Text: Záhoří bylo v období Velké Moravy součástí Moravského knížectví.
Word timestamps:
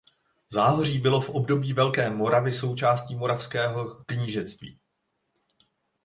Záhoří 0.51 0.99
bylo 0.99 1.21
v 1.21 1.29
období 1.29 1.73
Velké 1.73 2.09
Moravy 2.09 2.53
součástí 2.53 3.15
Moravského 3.15 4.03
knížectví. 4.05 4.79